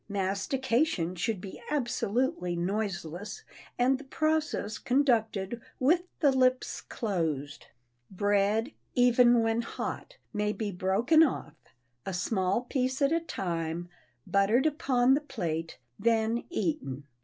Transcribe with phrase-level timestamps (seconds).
[0.09, 3.43] Mastication should be absolutely noiseless,
[3.77, 7.67] and the process conducted with the lips closed.
[8.09, 11.53] Bread, even when hot, may be broken off,
[12.03, 13.89] a small piece at a time,
[14.25, 17.03] buttered upon the plate, then eaten.